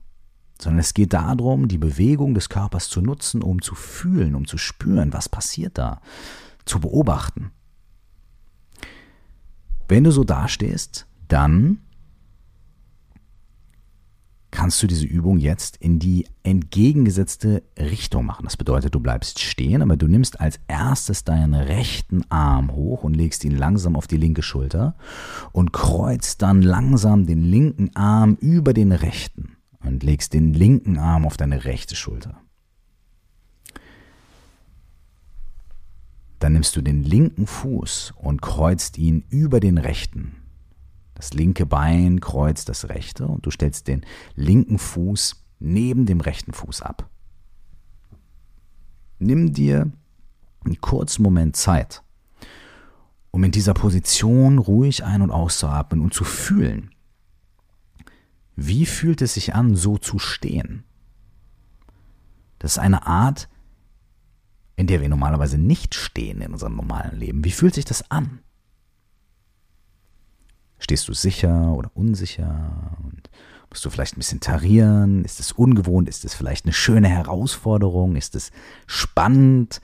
sondern 0.61 0.81
es 0.81 0.93
geht 0.93 1.13
darum, 1.13 1.69
die 1.69 1.79
Bewegung 1.79 2.35
des 2.35 2.49
Körpers 2.49 2.89
zu 2.89 3.01
nutzen, 3.01 3.43
um 3.43 3.63
zu 3.63 3.77
fühlen, 3.77 4.35
um 4.35 4.45
zu 4.45 4.59
spüren, 4.59 5.13
was 5.13 5.29
passiert 5.29 5.79
da, 5.79 6.01
zu 6.65 6.81
beobachten. 6.81 7.53
Wenn 9.87 10.03
du 10.03 10.11
so 10.11 10.25
dastehst, 10.25 11.07
dann 11.29 11.79
kannst 14.51 14.83
du 14.83 14.87
diese 14.87 15.07
Übung 15.07 15.39
jetzt 15.39 15.77
in 15.77 15.99
die 15.99 16.27
entgegengesetzte 16.43 17.63
Richtung 17.79 18.25
machen. 18.25 18.45
Das 18.45 18.57
bedeutet, 18.57 18.95
du 18.95 19.01
bleibst 19.01 19.41
stehen, 19.41 19.83
aber 19.83 19.97
du 19.97 20.09
nimmst 20.09 20.41
als 20.41 20.59
erstes 20.69 21.25
deinen 21.25 21.55
rechten 21.55 22.23
Arm 22.31 22.73
hoch 22.73 23.05
und 23.05 23.15
legst 23.15 23.45
ihn 23.45 23.57
langsam 23.57 23.95
auf 23.95 24.07
die 24.07 24.17
linke 24.17 24.43
Schulter 24.43 24.97
und 25.53 25.73
kreuzt 25.73 26.43
dann 26.43 26.63
langsam 26.63 27.27
den 27.27 27.43
linken 27.43 27.95
Arm 27.95 28.37
über 28.41 28.73
den 28.73 28.93
rechten 28.93 29.57
und 29.85 30.03
legst 30.03 30.33
den 30.33 30.55
linken 30.55 30.99
Arm 30.99 31.27
auf 31.27 31.37
deine 31.37 31.65
rechte 31.65 31.95
Schulter. 31.95 32.41
Dann 36.39 36.53
nimmst 36.53 36.77
du 36.77 36.83
den 36.83 37.03
linken 37.03 37.47
Fuß 37.47 38.15
und 38.17 38.41
kreuzt 38.41 38.97
ihn 38.97 39.25
über 39.29 39.61
den 39.61 39.77
rechten 39.77 40.37
das 41.19 41.35
linke 41.35 41.67
Bein 41.67 42.21
kreuzt 42.21 42.69
das 42.69 42.89
rechte 42.89 43.27
und 43.27 43.45
du 43.45 43.51
stellst 43.51 43.89
den 43.89 44.07
linken 44.37 44.79
Fuß 44.79 45.45
neben 45.59 46.07
dem 46.07 46.21
rechten 46.21 46.53
Fuß 46.53 46.81
ab. 46.83 47.11
Nimm 49.19 49.53
dir 49.53 49.91
einen 50.65 50.81
kurzen 50.81 51.25
Moment 51.25 51.57
Zeit, 51.57 52.05
um 53.33 53.43
in 53.43 53.51
dieser 53.51 53.75
Position 53.75 54.59
ruhig 54.59 55.05
ein- 55.05 55.23
und 55.23 55.33
auszuatmen 55.33 56.01
und 56.01 56.15
zu 56.15 56.23
fühlen. 56.23 56.93
Wie 58.55 58.87
fühlt 58.87 59.21
es 59.21 59.35
sich 59.35 59.57
an, 59.57 59.75
so 59.75 59.99
zu 59.99 60.21
stehen? 60.21 60.85
Das 62.61 62.73
ist 62.73 62.79
eine 62.79 63.09
Art, 63.09 63.49
in 64.77 64.87
der 64.87 65.01
wir 65.01 65.09
normalerweise 65.09 65.59
nicht 65.59 65.97
stehen 65.97 66.41
in 66.43 66.53
unserem 66.53 66.77
normalen 66.77 67.19
Leben. 67.19 67.45
Wie 67.45 67.51
fühlt 67.51 67.75
sich 67.75 67.85
das 67.85 68.09
an? 68.13 68.39
Stehst 70.79 71.09
du 71.09 71.13
sicher 71.13 71.73
oder 71.73 71.91
unsicher? 71.95 72.97
Und 73.03 73.29
musst 73.71 73.85
du 73.85 73.91
vielleicht 73.91 74.17
ein 74.17 74.21
bisschen 74.21 74.41
tarieren? 74.41 75.25
Ist 75.25 75.41
es 75.41 75.53
ungewohnt? 75.53 76.09
Ist 76.09 76.25
es 76.25 76.35
vielleicht 76.35 76.65
eine 76.65 76.73
schöne 76.73 77.09
Herausforderung? 77.09 78.17
Ist 78.17 78.35
es 78.35 78.51
spannend? 78.87 79.81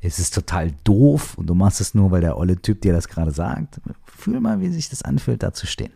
Ist 0.00 0.18
es 0.18 0.30
total 0.30 0.72
doof 0.84 1.38
und 1.38 1.46
du 1.46 1.54
machst 1.54 1.80
es 1.80 1.94
nur, 1.94 2.10
weil 2.10 2.20
der 2.20 2.36
olle 2.36 2.60
Typ 2.60 2.82
dir 2.82 2.92
das 2.92 3.08
gerade 3.08 3.30
sagt? 3.30 3.80
Fühl 4.04 4.40
mal, 4.40 4.60
wie 4.60 4.68
sich 4.68 4.90
das 4.90 5.02
anfühlt, 5.02 5.42
da 5.42 5.54
zu 5.54 5.66
stehen. 5.66 5.92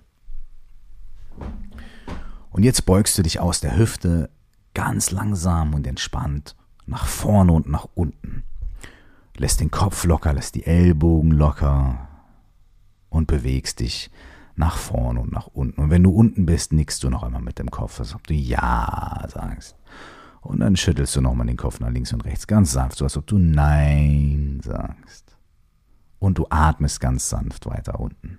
Und 2.50 2.62
jetzt 2.62 2.86
beugst 2.86 3.18
du 3.18 3.22
dich 3.22 3.38
aus 3.38 3.60
der 3.60 3.76
Hüfte 3.76 4.30
ganz 4.72 5.10
langsam 5.10 5.74
und 5.74 5.86
entspannt 5.86 6.56
nach 6.86 7.06
vorne 7.06 7.52
und 7.52 7.68
nach 7.68 7.86
unten. 7.94 8.44
Lässt 9.36 9.60
den 9.60 9.70
Kopf 9.70 10.04
locker, 10.04 10.32
lässt 10.32 10.54
die 10.54 10.64
Ellbogen 10.64 11.30
locker 11.30 12.07
und 13.08 13.26
bewegst 13.26 13.80
dich 13.80 14.10
nach 14.56 14.76
vorne 14.76 15.20
und 15.20 15.32
nach 15.32 15.46
unten. 15.46 15.80
Und 15.80 15.90
wenn 15.90 16.02
du 16.02 16.10
unten 16.10 16.44
bist, 16.46 16.72
nickst 16.72 17.02
du 17.04 17.10
noch 17.10 17.22
einmal 17.22 17.42
mit 17.42 17.58
dem 17.58 17.70
Kopf, 17.70 18.00
als 18.00 18.14
ob 18.14 18.26
du 18.26 18.34
Ja 18.34 19.24
sagst. 19.28 19.76
Und 20.40 20.60
dann 20.60 20.76
schüttelst 20.76 21.14
du 21.16 21.20
nochmal 21.20 21.46
den 21.46 21.56
Kopf 21.56 21.80
nach 21.80 21.90
links 21.90 22.12
und 22.12 22.24
rechts 22.24 22.46
ganz 22.46 22.72
sanft, 22.72 22.98
so 22.98 23.04
als 23.04 23.16
ob 23.16 23.26
du 23.26 23.38
Nein 23.38 24.60
sagst. 24.62 25.36
Und 26.18 26.38
du 26.38 26.46
atmest 26.50 27.00
ganz 27.00 27.28
sanft 27.28 27.66
weiter 27.66 28.00
unten. 28.00 28.38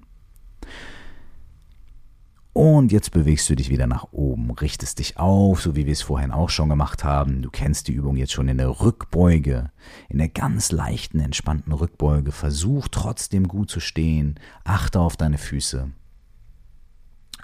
Und 2.60 2.92
jetzt 2.92 3.12
bewegst 3.12 3.50
du 3.50 3.56
dich 3.56 3.70
wieder 3.70 3.88
nach 3.88 4.08
oben, 4.12 4.52
richtest 4.52 5.00
dich 5.00 5.18
auf, 5.18 5.62
so 5.62 5.78
wie 5.78 5.86
wir 5.86 5.94
es 5.94 6.02
vorhin 6.02 6.32
auch 6.32 6.50
schon 6.50 6.68
gemacht 6.68 7.06
haben. 7.06 7.42
Du 7.42 7.50
kennst 7.50 7.88
die 7.88 7.94
Übung 7.94 8.18
jetzt 8.18 8.34
schon 8.34 8.50
in 8.50 8.58
der 8.58 8.82
Rückbeuge, 8.82 9.72
in 10.10 10.18
der 10.18 10.28
ganz 10.28 10.74
leichten, 10.74 11.22
entspannten 11.22 11.72
Rückbeuge. 11.72 12.34
Versuch 12.34 12.90
trotzdem 12.90 13.48
gut 13.48 13.70
zu 13.70 13.80
stehen, 13.80 14.38
achte 14.66 15.00
auf 15.00 15.16
deine 15.16 15.38
Füße. 15.38 15.90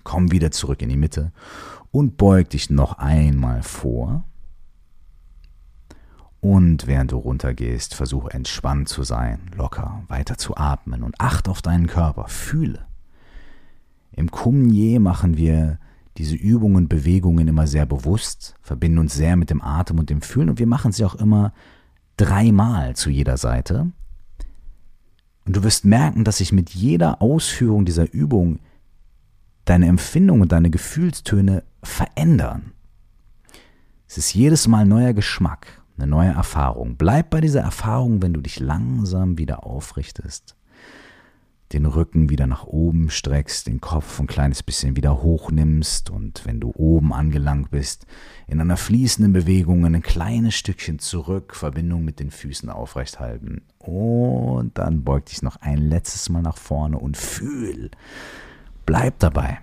Komm 0.03 0.33
wieder 0.33 0.51
zurück 0.51 0.81
in 0.81 0.89
die 0.89 0.97
Mitte 0.97 1.31
und 1.91 2.17
beug 2.17 2.49
dich 2.49 2.69
noch 2.69 2.97
einmal 2.97 3.63
vor. 3.63 4.25
Und 6.41 6.87
während 6.87 7.13
du 7.13 7.19
runtergehst, 7.19 7.95
versuche 7.95 8.31
entspannt 8.31 8.89
zu 8.89 9.03
sein, 9.03 9.49
locker, 9.55 10.03
weiter 10.09 10.37
zu 10.37 10.57
atmen 10.57 11.03
und 11.03 11.21
acht 11.21 11.47
auf 11.47 11.61
deinen 11.61 11.87
Körper, 11.87 12.27
fühle. 12.27 12.85
Im 14.15 14.31
Kumye 14.31 14.99
machen 14.99 15.35
wir 15.35 15.77
diese 16.17 16.35
Übungen 16.35 16.77
und 16.77 16.87
Bewegungen 16.87 17.47
immer 17.49 17.67
sehr 17.67 17.85
bewusst, 17.85 18.55
verbinden 18.61 18.99
uns 18.99 19.13
sehr 19.13 19.35
mit 19.35 19.49
dem 19.49 19.61
Atem 19.61 19.99
und 19.99 20.09
dem 20.09 20.21
Fühlen 20.21 20.49
und 20.49 20.59
wir 20.59 20.67
machen 20.67 20.93
sie 20.93 21.03
auch 21.03 21.15
immer 21.15 21.53
dreimal 22.15 22.95
zu 22.95 23.09
jeder 23.09 23.35
Seite. 23.35 23.91
Und 25.45 25.55
du 25.55 25.63
wirst 25.63 25.83
merken, 25.83 26.23
dass 26.23 26.37
sich 26.37 26.53
mit 26.53 26.69
jeder 26.69 27.21
Ausführung 27.21 27.83
dieser 27.83 28.11
Übung 28.11 28.59
deine 29.65 29.87
Empfindungen 29.87 30.43
und 30.43 30.51
deine 30.53 30.69
Gefühlstöne 30.69 31.63
verändern. 31.83 32.71
Es 34.07 34.17
ist 34.17 34.33
jedes 34.33 34.67
Mal 34.67 34.85
neuer 34.85 35.13
Geschmack, 35.13 35.83
eine 35.97 36.07
neue 36.07 36.29
Erfahrung. 36.29 36.95
Bleib 36.95 37.31
bei 37.31 37.41
dieser 37.41 37.61
Erfahrung, 37.61 38.21
wenn 38.21 38.33
du 38.33 38.39
dich 38.39 38.59
langsam 38.61 39.37
wieder 39.37 39.65
aufrichtest, 39.65 40.55
den 41.73 41.85
Rücken 41.85 42.29
wieder 42.29 42.47
nach 42.47 42.65
oben 42.65 43.09
streckst, 43.09 43.67
den 43.67 43.81
Kopf 43.81 44.19
ein 44.19 44.27
kleines 44.27 44.63
bisschen 44.63 44.95
wieder 44.95 45.21
hochnimmst 45.21 46.09
und 46.09 46.45
wenn 46.45 46.59
du 46.59 46.71
oben 46.75 47.11
angelangt 47.11 47.71
bist, 47.71 48.05
in 48.47 48.61
einer 48.61 48.77
fließenden 48.77 49.33
Bewegung 49.33 49.85
ein 49.85 50.01
kleines 50.01 50.55
Stückchen 50.55 50.99
zurück, 50.99 51.55
Verbindung 51.55 52.05
mit 52.05 52.19
den 52.19 52.31
Füßen 52.31 52.69
aufrecht 52.69 53.19
halten 53.19 53.63
und 53.79 54.77
dann 54.77 55.03
beug 55.03 55.25
dich 55.25 55.41
noch 55.41 55.57
ein 55.57 55.79
letztes 55.79 56.29
Mal 56.29 56.41
nach 56.41 56.57
vorne 56.57 56.99
und 56.99 57.17
fühl, 57.17 57.91
Bleib 58.85 59.19
dabei. 59.19 59.59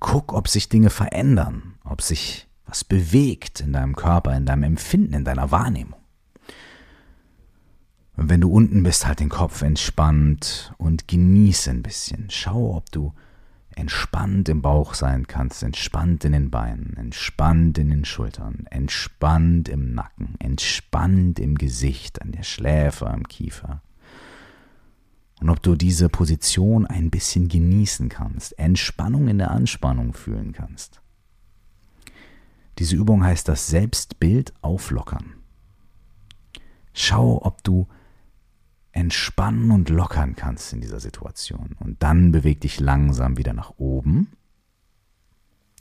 Guck, 0.00 0.32
ob 0.32 0.48
sich 0.48 0.68
Dinge 0.68 0.90
verändern, 0.90 1.74
ob 1.84 2.02
sich 2.02 2.48
was 2.66 2.84
bewegt 2.84 3.60
in 3.60 3.72
deinem 3.72 3.94
Körper, 3.94 4.34
in 4.34 4.46
deinem 4.46 4.62
Empfinden, 4.64 5.14
in 5.14 5.24
deiner 5.24 5.50
Wahrnehmung. 5.50 6.00
Und 8.16 8.28
wenn 8.28 8.40
du 8.40 8.50
unten 8.50 8.82
bist, 8.82 9.06
halt 9.06 9.20
den 9.20 9.28
Kopf 9.28 9.62
entspannt 9.62 10.74
und 10.76 11.08
genieße 11.08 11.70
ein 11.70 11.82
bisschen. 11.82 12.28
Schau, 12.30 12.76
ob 12.76 12.90
du 12.92 13.12
entspannt 13.74 14.48
im 14.50 14.60
Bauch 14.60 14.94
sein 14.94 15.26
kannst, 15.26 15.62
entspannt 15.62 16.24
in 16.24 16.32
den 16.32 16.50
Beinen, 16.50 16.94
entspannt 16.96 17.78
in 17.78 17.88
den 17.88 18.04
Schultern, 18.04 18.66
entspannt 18.70 19.68
im 19.68 19.94
Nacken, 19.94 20.34
entspannt 20.38 21.38
im 21.38 21.56
Gesicht, 21.56 22.20
an 22.20 22.32
der 22.32 22.42
Schläfe, 22.42 23.08
am 23.08 23.26
Kiefer. 23.26 23.82
Und 25.40 25.48
ob 25.48 25.62
du 25.62 25.74
diese 25.74 26.08
Position 26.08 26.86
ein 26.86 27.10
bisschen 27.10 27.48
genießen 27.48 28.08
kannst, 28.08 28.58
Entspannung 28.58 29.28
in 29.28 29.38
der 29.38 29.50
Anspannung 29.50 30.12
fühlen 30.12 30.52
kannst. 30.52 31.00
Diese 32.78 32.94
Übung 32.94 33.24
heißt 33.24 33.48
das 33.48 33.66
Selbstbild 33.66 34.52
auflockern. 34.62 35.34
Schau, 36.92 37.40
ob 37.42 37.64
du 37.64 37.88
entspannen 38.92 39.70
und 39.70 39.88
lockern 39.88 40.36
kannst 40.36 40.72
in 40.72 40.80
dieser 40.80 41.00
Situation. 41.00 41.76
Und 41.80 42.02
dann 42.02 42.30
beweg 42.30 42.60
dich 42.60 42.78
langsam 42.78 43.38
wieder 43.38 43.54
nach 43.54 43.72
oben. 43.78 44.28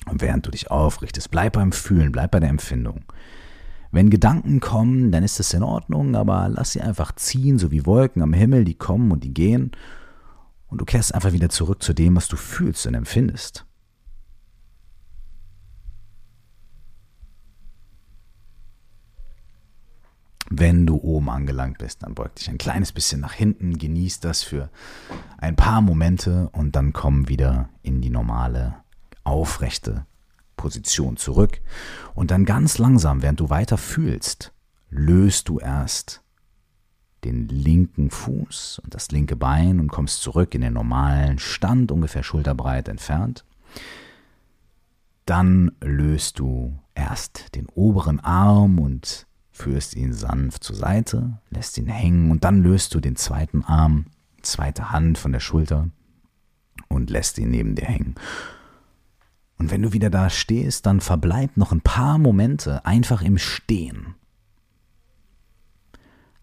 Und 0.10 0.22
während 0.22 0.48
du 0.48 0.52
dich 0.52 0.72
aufrichtest, 0.72 1.30
bleib 1.30 1.54
beim 1.54 1.72
Fühlen, 1.72 2.12
bleib 2.12 2.32
bei 2.32 2.40
der 2.40 2.50
Empfindung. 2.50 3.04
Wenn 3.92 4.10
Gedanken 4.10 4.62
kommen, 4.62 5.12
dann 5.12 5.24
ist 5.24 5.40
das 5.40 5.54
in 5.54 5.64
Ordnung, 5.64 6.16
aber 6.16 6.48
lass 6.50 6.72
sie 6.72 6.82
einfach 6.82 7.14
ziehen, 7.16 7.60
so 7.60 7.72
wie 7.72 7.86
Wolken 7.86 8.22
am 8.22 8.34
Himmel, 8.34 8.64
die 8.64 8.76
kommen 8.76 9.12
und 9.12 9.24
die 9.24 9.34
gehen. 9.34 9.72
Und 10.68 10.80
du 10.80 10.86
kehrst 10.86 11.14
einfach 11.14 11.34
wieder 11.34 11.50
zurück 11.50 11.84
zu 11.84 11.94
dem, 11.94 12.16
was 12.16 12.30
du 12.30 12.38
fühlst 12.38 12.88
und 12.88 12.94
empfindest. 12.94 13.66
Wenn 20.54 20.86
du 20.86 20.98
oben 20.98 21.30
angelangt 21.30 21.78
bist, 21.78 22.04
dann 22.04 22.14
beug 22.14 22.36
dich 22.36 22.50
ein 22.50 22.58
kleines 22.58 22.92
bisschen 22.92 23.22
nach 23.22 23.32
hinten, 23.32 23.78
genieß 23.78 24.20
das 24.20 24.44
für 24.44 24.70
ein 25.38 25.56
paar 25.56 25.80
Momente 25.80 26.50
und 26.52 26.76
dann 26.76 26.92
komm 26.92 27.30
wieder 27.30 27.70
in 27.84 28.02
die 28.02 28.10
normale, 28.10 28.76
aufrechte 29.24 30.06
Position 30.58 31.16
zurück. 31.16 31.62
Und 32.16 32.32
dann 32.32 32.44
ganz 32.44 32.80
langsam, 32.80 33.22
während 33.22 33.40
du 33.40 33.50
weiter 33.50 33.78
fühlst, 33.78 34.52
löst 34.90 35.48
du 35.48 35.60
erst 35.60 36.22
den 37.24 37.48
linken 37.48 38.10
Fuß 38.10 38.82
und 38.84 38.94
das 38.94 39.10
linke 39.10 39.38
Bein 39.38 39.80
und 39.80 39.88
kommst 39.88 40.22
zurück 40.22 40.54
in 40.54 40.60
den 40.60 40.74
normalen 40.74 41.40
Stand, 41.40 41.94
ungefähr 41.94 42.24
schulterbreit 42.24 42.90
entfernt. 42.90 43.46
Dann 45.26 45.72
löst 45.80 46.40
du 46.40 46.78
erst 46.94 47.56
den 47.56 47.68
oberen 47.68 48.20
Arm 48.20 48.80
und 48.80 49.28
führst 49.62 49.96
ihn 49.96 50.12
sanft 50.12 50.64
zur 50.64 50.76
Seite, 50.76 51.38
lässt 51.52 51.78
ihn 51.78 51.88
hängen 51.88 52.32
und 52.32 52.44
dann 52.44 52.64
löst 52.64 52.96
du 52.96 53.00
den 53.00 53.16
zweiten 53.16 53.64
Arm, 53.64 54.08
zweite 54.42 54.92
Hand 54.92 55.20
von 55.20 55.32
der 55.32 55.40
Schulter 55.40 55.90
und 56.88 57.12
lässt 57.12 57.38
ihn 57.38 57.52
neben 57.52 57.76
dir 57.76 57.86
hängen. 57.86 58.16
Und 59.60 59.70
wenn 59.70 59.84
du 59.84 59.94
wieder 59.94 60.10
da 60.10 60.32
stehst, 60.32 60.88
dann 60.88 61.00
verbleib 61.00 61.58
noch 61.58 61.72
ein 61.72 61.82
paar 61.82 62.18
Momente 62.18 62.84
einfach 62.86 63.22
im 63.22 63.38
Stehen. 63.38 64.16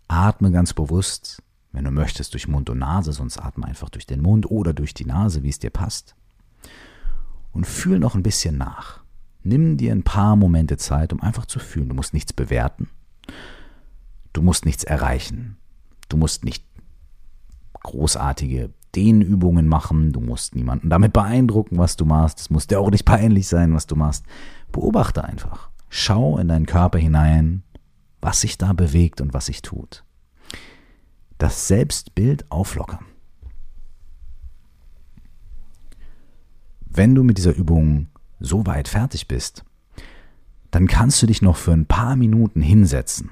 Atme 0.06 0.52
ganz 0.52 0.72
bewusst, 0.72 1.42
wenn 1.72 1.84
du 1.84 1.90
möchtest, 1.90 2.34
durch 2.34 2.46
Mund 2.46 2.70
und 2.70 2.78
Nase, 2.78 3.12
sonst 3.12 3.38
atme 3.38 3.66
einfach 3.66 3.90
durch 3.90 4.06
den 4.06 4.22
Mund 4.22 4.48
oder 4.48 4.72
durch 4.72 4.94
die 4.94 5.04
Nase, 5.04 5.42
wie 5.42 5.48
es 5.48 5.58
dir 5.58 5.70
passt. 5.70 6.14
Und 7.50 7.66
fühl 7.66 7.98
noch 7.98 8.14
ein 8.14 8.22
bisschen 8.22 8.56
nach. 8.56 9.00
Nimm 9.42 9.76
dir 9.76 9.90
ein 9.90 10.04
paar 10.04 10.36
Momente 10.36 10.76
Zeit, 10.76 11.12
um 11.12 11.20
einfach 11.20 11.46
zu 11.46 11.58
fühlen. 11.58 11.88
Du 11.88 11.96
musst 11.96 12.14
nichts 12.14 12.32
bewerten. 12.32 12.88
Du 14.32 14.42
musst 14.42 14.64
nichts 14.64 14.84
erreichen. 14.84 15.56
Du 16.08 16.16
musst 16.16 16.44
nicht 16.44 16.64
großartige 17.82 18.70
Dehnübungen 18.94 19.68
machen. 19.68 20.12
Du 20.12 20.20
musst 20.20 20.54
niemanden 20.54 20.90
damit 20.90 21.12
beeindrucken, 21.12 21.78
was 21.78 21.96
du 21.96 22.04
machst. 22.04 22.40
Es 22.40 22.50
muss 22.50 22.66
dir 22.66 22.80
auch 22.80 22.90
nicht 22.90 23.04
peinlich 23.04 23.48
sein, 23.48 23.74
was 23.74 23.86
du 23.86 23.96
machst. 23.96 24.24
Beobachte 24.72 25.24
einfach. 25.24 25.70
Schau 25.88 26.38
in 26.38 26.48
deinen 26.48 26.66
Körper 26.66 26.98
hinein, 26.98 27.62
was 28.20 28.40
sich 28.40 28.58
da 28.58 28.72
bewegt 28.72 29.20
und 29.20 29.32
was 29.32 29.46
sich 29.46 29.62
tut. 29.62 30.04
Das 31.38 31.68
Selbstbild 31.68 32.50
auflockern. 32.50 33.04
Wenn 36.84 37.14
du 37.14 37.22
mit 37.22 37.38
dieser 37.38 37.54
Übung 37.54 38.08
so 38.40 38.66
weit 38.66 38.88
fertig 38.88 39.28
bist, 39.28 39.64
dann 40.70 40.86
kannst 40.86 41.22
du 41.22 41.26
dich 41.26 41.42
noch 41.42 41.56
für 41.56 41.72
ein 41.72 41.86
paar 41.86 42.16
Minuten 42.16 42.60
hinsetzen 42.60 43.30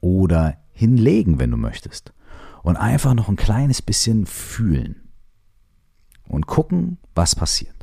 oder 0.00 0.58
hinlegen, 0.72 1.38
wenn 1.38 1.50
du 1.50 1.56
möchtest. 1.56 2.12
Und 2.62 2.76
einfach 2.76 3.14
noch 3.14 3.28
ein 3.28 3.36
kleines 3.36 3.80
bisschen 3.80 4.26
fühlen 4.26 5.08
und 6.28 6.46
gucken, 6.46 6.98
was 7.14 7.34
passiert. 7.34 7.74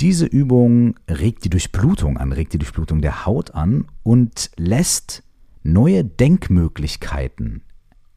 Diese 0.00 0.26
Übung 0.26 0.96
regt 1.08 1.44
die 1.44 1.50
Durchblutung 1.50 2.18
an, 2.18 2.32
regt 2.32 2.52
die 2.52 2.58
Durchblutung 2.58 3.00
der 3.00 3.24
Haut 3.24 3.52
an 3.54 3.86
und 4.02 4.50
lässt 4.56 5.22
neue 5.62 6.04
Denkmöglichkeiten 6.04 7.62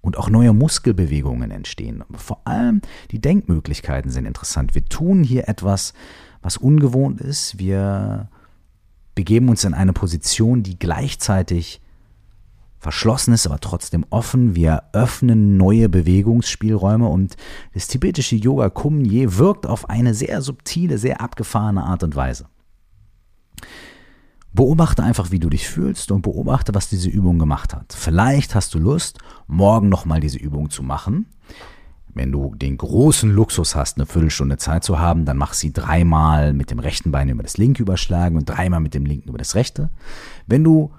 und 0.01 0.17
auch 0.17 0.29
neue 0.29 0.53
Muskelbewegungen 0.53 1.51
entstehen. 1.51 2.03
vor 2.13 2.41
allem 2.45 2.81
die 3.11 3.19
Denkmöglichkeiten 3.19 4.11
sind 4.11 4.25
interessant. 4.25 4.75
Wir 4.75 4.85
tun 4.85 5.23
hier 5.23 5.47
etwas, 5.47 5.93
was 6.41 6.57
ungewohnt 6.57 7.21
ist. 7.21 7.59
Wir 7.59 8.29
begeben 9.15 9.49
uns 9.49 9.63
in 9.63 9.73
eine 9.73 9.93
Position, 9.93 10.63
die 10.63 10.79
gleichzeitig 10.79 11.81
verschlossen 12.79 13.33
ist, 13.33 13.45
aber 13.45 13.59
trotzdem 13.59 14.05
offen. 14.09 14.55
Wir 14.55 14.83
öffnen 14.93 15.57
neue 15.57 15.89
Bewegungsspielräume 15.89 17.07
und 17.07 17.35
das 17.73 17.87
tibetische 17.87 18.37
Yoga 18.37 18.69
Kumye 18.69 19.37
wirkt 19.37 19.67
auf 19.67 19.89
eine 19.89 20.13
sehr 20.13 20.41
subtile, 20.41 20.97
sehr 20.97 21.21
abgefahrene 21.21 21.83
Art 21.83 22.03
und 22.03 22.15
Weise. 22.15 22.47
Beobachte 24.53 25.03
einfach, 25.03 25.31
wie 25.31 25.39
du 25.39 25.49
dich 25.49 25.67
fühlst 25.67 26.11
und 26.11 26.21
beobachte, 26.21 26.73
was 26.73 26.89
diese 26.89 27.09
Übung 27.09 27.37
gemacht 27.37 27.75
hat. 27.75 27.93
Vielleicht 27.93 28.55
hast 28.55 28.73
du 28.73 28.79
Lust, 28.79 29.19
morgen 29.47 29.89
nochmal 29.89 30.21
diese 30.21 30.39
Übung 30.39 30.69
zu 30.69 30.81
machen. 30.81 31.27
Wenn 32.13 32.31
du 32.31 32.55
den 32.55 32.77
großen 32.77 33.29
Luxus 33.31 33.75
hast, 33.75 33.97
eine 33.97 34.05
Viertelstunde 34.05 34.57
Zeit 34.57 34.83
zu 34.83 34.99
haben, 34.99 35.25
dann 35.25 35.37
mach 35.37 35.53
sie 35.53 35.71
dreimal 35.71 36.53
mit 36.53 36.71
dem 36.71 36.79
rechten 36.79 37.11
Bein 37.11 37.29
über 37.29 37.43
das 37.43 37.57
linke 37.57 37.83
überschlagen 37.83 38.35
und 38.35 38.49
dreimal 38.49 38.79
mit 38.79 38.93
dem 38.93 39.05
linken 39.05 39.29
über 39.29 39.37
das 39.37 39.55
rechte. 39.55 39.89
Wenn 40.47 40.63
du 40.63 40.91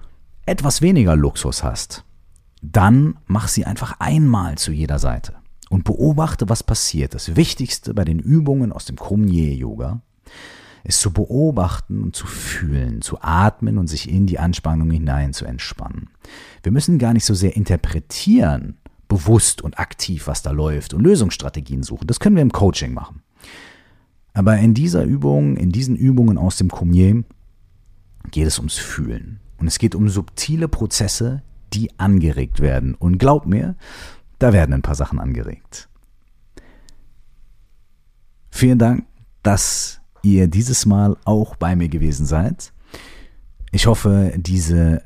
etwas 0.47 0.83
weniger 0.83 1.17
Luxus 1.17 1.63
hast, 1.65 2.05
dann 2.63 3.17
mach 3.27 3.49
sie 3.49 3.65
einfach 3.65 3.97
einmal 3.99 4.59
zu 4.59 4.73
jeder 4.73 4.99
Seite 4.99 5.35
und 5.69 5.85
beobachte, 5.85 6.49
was 6.49 6.63
passiert. 6.63 7.15
Das 7.15 7.37
Wichtigste 7.37 7.95
bei 7.95 8.05
den 8.05 8.19
Übungen 8.19 8.73
aus 8.73 8.85
dem 8.85 8.97
Kumye 8.97 9.55
Yoga 9.55 10.03
ist 10.85 11.01
zu 11.01 11.13
beobachten 11.13 12.03
und 12.03 12.17
zu 12.17 12.27
fühlen, 12.27 13.03
zu 13.03 13.21
atmen 13.21 13.79
und 13.79 13.87
sich 13.87 14.11
in 14.11 14.27
die 14.27 14.39
Anspannung 14.39 14.91
hinein 14.91 15.33
zu 15.33 15.45
entspannen. 15.45 16.11
Wir 16.63 16.73
müssen 16.73 16.99
gar 16.99 17.13
nicht 17.13 17.25
so 17.25 17.35
sehr 17.35 17.57
interpretieren, 17.57 18.79
bewusst 19.11 19.61
und 19.61 19.79
aktiv, 19.79 20.29
was 20.29 20.41
da 20.41 20.53
läuft 20.53 20.95
und 20.95 21.03
Lösungsstrategien 21.03 21.83
suchen. 21.83 22.07
Das 22.07 22.21
können 22.21 22.37
wir 22.37 22.43
im 22.43 22.53
Coaching 22.53 22.95
machen. 22.95 23.23
Aber 24.33 24.57
in 24.57 24.73
dieser 24.73 25.03
Übung, 25.03 25.57
in 25.57 25.73
diesen 25.73 25.97
Übungen 25.97 26.39
aus 26.39 26.57
dem 26.57 26.71
Kumye 26.71 27.25
geht 28.31 28.47
es 28.47 28.59
ums 28.59 28.77
Fühlen. 28.77 29.41
Und 29.59 29.67
es 29.67 29.79
geht 29.79 29.97
um 29.97 30.09
subtile 30.09 30.69
Prozesse, 30.69 31.43
die 31.73 31.91
angeregt 31.99 32.61
werden. 32.61 32.95
Und 32.95 33.19
glaub 33.19 33.47
mir, 33.47 33.75
da 34.39 34.53
werden 34.53 34.73
ein 34.73 34.83
paar 34.83 34.95
Sachen 34.95 35.19
angeregt. 35.19 35.89
Vielen 38.51 38.79
Dank, 38.79 39.07
dass 39.43 40.01
ihr 40.23 40.47
dieses 40.47 40.87
Mal 40.87 41.17
auch 41.25 41.57
bei 41.57 41.75
mir 41.75 41.89
gewesen 41.89 42.27
seid. 42.27 42.73
Ich 43.73 43.87
hoffe, 43.87 44.33
diese 44.37 45.03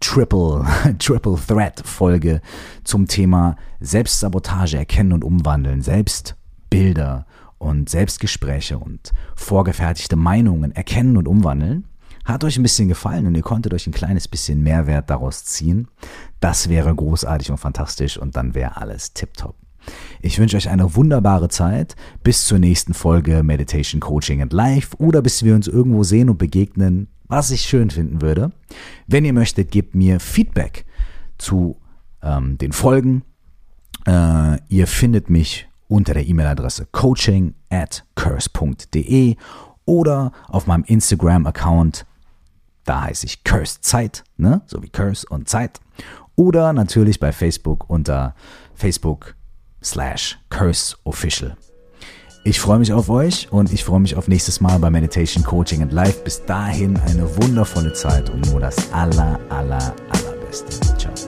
Triple, 0.00 0.64
Triple 0.98 1.38
Threat 1.46 1.82
Folge 1.84 2.40
zum 2.84 3.06
Thema 3.06 3.56
Selbstsabotage 3.80 4.76
erkennen 4.76 5.12
und 5.12 5.24
umwandeln, 5.24 5.82
Selbstbilder 5.82 7.26
und 7.58 7.88
Selbstgespräche 7.88 8.78
und 8.78 9.12
vorgefertigte 9.34 10.16
Meinungen 10.16 10.72
erkennen 10.72 11.16
und 11.16 11.28
umwandeln. 11.28 11.86
Hat 12.24 12.42
euch 12.42 12.56
ein 12.58 12.62
bisschen 12.62 12.88
gefallen 12.88 13.26
und 13.26 13.34
ihr 13.36 13.42
konntet 13.42 13.72
euch 13.72 13.86
ein 13.86 13.92
kleines 13.92 14.26
bisschen 14.26 14.62
Mehrwert 14.62 15.10
daraus 15.10 15.44
ziehen. 15.44 15.88
Das 16.40 16.68
wäre 16.68 16.94
großartig 16.94 17.50
und 17.50 17.58
fantastisch 17.58 18.18
und 18.18 18.36
dann 18.36 18.54
wäre 18.54 18.76
alles 18.76 19.12
tipptopp. 19.12 19.54
Ich 20.20 20.38
wünsche 20.38 20.56
euch 20.56 20.68
eine 20.68 20.94
wunderbare 20.94 21.48
Zeit. 21.48 21.96
Bis 22.22 22.46
zur 22.46 22.58
nächsten 22.58 22.94
Folge 22.94 23.42
Meditation 23.42 24.00
Coaching 24.00 24.42
and 24.42 24.52
Life 24.52 24.96
oder 24.98 25.22
bis 25.22 25.44
wir 25.44 25.54
uns 25.54 25.68
irgendwo 25.68 26.02
sehen 26.02 26.30
und 26.30 26.38
begegnen 26.38 27.08
was 27.28 27.50
ich 27.50 27.62
schön 27.62 27.90
finden 27.90 28.22
würde. 28.22 28.52
Wenn 29.06 29.24
ihr 29.24 29.32
möchtet, 29.32 29.70
gebt 29.70 29.94
mir 29.94 30.20
Feedback 30.20 30.84
zu 31.38 31.76
ähm, 32.22 32.58
den 32.58 32.72
Folgen. 32.72 33.22
Äh, 34.06 34.58
ihr 34.68 34.86
findet 34.86 35.30
mich 35.30 35.68
unter 35.88 36.14
der 36.14 36.26
E-Mail-Adresse 36.26 36.86
coaching 36.92 37.54
at 37.70 38.04
curse.de 38.14 39.36
oder 39.84 40.32
auf 40.48 40.66
meinem 40.66 40.84
Instagram-Account. 40.84 42.06
Da 42.84 43.02
heiße 43.02 43.26
ich 43.26 43.44
Curse 43.44 43.80
Zeit, 43.80 44.24
ne? 44.36 44.62
so 44.66 44.82
wie 44.82 44.88
Curse 44.88 45.26
und 45.28 45.48
Zeit. 45.48 45.80
Oder 46.36 46.72
natürlich 46.72 47.18
bei 47.18 47.32
Facebook 47.32 47.88
unter 47.88 48.34
Facebook 48.74 49.34
slash 49.82 50.38
curseofficial. 50.50 51.56
Ich 52.44 52.60
freue 52.60 52.78
mich 52.78 52.92
auf 52.92 53.08
euch 53.10 53.48
und 53.50 53.72
ich 53.72 53.82
freue 53.82 53.98
mich 53.98 54.14
auf 54.14 54.28
nächstes 54.28 54.60
Mal 54.60 54.78
bei 54.78 54.88
Meditation 54.88 55.42
Coaching 55.42 55.82
and 55.82 55.92
Life. 55.92 56.20
Bis 56.22 56.44
dahin 56.44 56.96
eine 56.98 57.36
wundervolle 57.42 57.92
Zeit 57.92 58.30
und 58.30 58.46
nur 58.52 58.60
das 58.60 58.92
aller, 58.92 59.40
aller, 59.48 59.92
allerbeste. 60.10 60.96
Ciao. 60.96 61.25